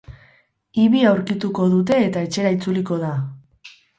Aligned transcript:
Ibi 0.83 1.01
aurkituko 1.09 1.67
dute 1.75 1.99
eta 2.07 2.25
etxera 2.29 2.53
itzuliko 2.57 3.01
da. 3.07 3.13